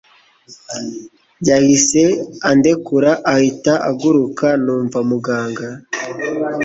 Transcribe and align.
yahise 1.47 2.03
andekura 2.49 3.11
ahita 3.33 3.73
ahuguruka 3.87 4.47
numva 4.63 4.99
muganga 5.09 5.67